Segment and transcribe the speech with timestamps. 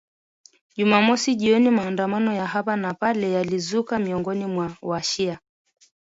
[0.75, 5.39] Jumamosi jioni maandamano ya hapa na pale yalizuka miongoni mwa wa shia